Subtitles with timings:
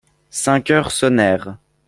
[0.31, 1.57] Cinq heures sonnèrent.